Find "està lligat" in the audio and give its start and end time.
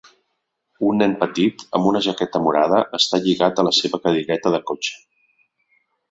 2.99-3.61